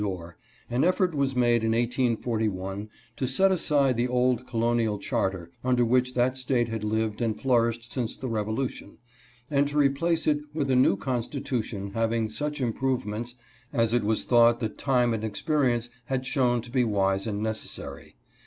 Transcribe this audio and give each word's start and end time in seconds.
Dorr, 0.03 0.35
an 0.67 0.83
effort 0.83 1.13
was 1.13 1.35
made 1.35 1.63
in 1.63 1.73
1841 1.73 2.89
to 3.17 3.27
set 3.27 3.51
aside 3.51 3.97
the 3.97 4.07
old 4.07 4.47
colonial 4.47 4.97
charter, 4.97 5.51
under 5.63 5.85
which 5.85 6.15
that 6.15 6.35
State 6.35 6.69
had 6.69 6.83
lived 6.83 7.21
and 7.21 7.39
flourished 7.39 7.91
since 7.91 8.17
the 8.17 8.27
Revolution, 8.27 8.97
and 9.51 9.67
to 9.67 9.77
replace 9.77 10.25
it 10.25 10.39
with 10.55 10.71
a 10.71 10.75
new 10.75 10.97
constitution 10.97 11.91
having 11.93 12.31
such 12.31 12.59
improvements 12.61 13.35
as 13.71 13.93
it 13.93 14.01
was 14.03 14.23
thought 14.23 14.59
that 14.59 14.79
time 14.79 15.13
and 15.13 15.23
experience 15.23 15.87
had 16.05 16.25
shown 16.25 16.61
to 16.61 16.71
be 16.71 16.83
wise 16.83 17.27
and 17.27 17.43
necessary. 17.43 18.15